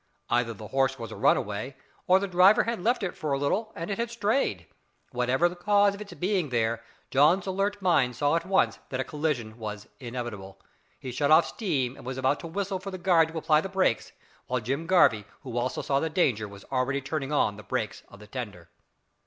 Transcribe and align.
Either 0.31 0.51
the 0.51 0.69
horse 0.69 0.97
was 0.97 1.11
a 1.11 1.15
run 1.15 1.37
away, 1.37 1.75
or 2.07 2.17
the 2.17 2.27
driver 2.27 2.63
had 2.63 2.81
left 2.81 3.03
it 3.03 3.15
for 3.15 3.33
a 3.33 3.37
little 3.37 3.71
and 3.75 3.91
it 3.91 3.99
had 3.99 4.09
strayed. 4.09 4.65
Whatever 5.11 5.47
the 5.47 5.55
cause 5.55 5.93
of 5.93 6.01
its 6.01 6.11
being 6.15 6.49
there 6.49 6.83
John's 7.11 7.45
alert 7.45 7.79
mind 7.83 8.15
saw 8.15 8.35
at 8.35 8.43
once 8.43 8.79
that 8.89 8.99
a 8.99 9.03
collision 9.03 9.59
was 9.59 9.87
inevitable. 9.99 10.59
He 10.99 11.11
shut 11.11 11.29
off 11.29 11.45
steam, 11.45 11.95
and 11.95 12.03
was 12.03 12.17
about 12.17 12.39
to 12.39 12.47
whistle 12.47 12.79
for 12.79 12.89
the 12.89 12.97
guard 12.97 13.27
to 13.27 13.37
apply 13.37 13.61
the 13.61 13.69
brakes, 13.69 14.11
while 14.47 14.59
Will 14.67 14.85
Garvie, 14.87 15.25
who 15.41 15.55
also 15.55 15.83
saw 15.83 15.99
the 15.99 16.09
danger, 16.09 16.47
was 16.47 16.65
already 16.71 16.99
turning 16.99 17.31
on 17.31 17.55
the 17.57 17.61
brakes 17.61 18.01
of 18.09 18.17
the 18.17 18.25
tender. 18.25 18.69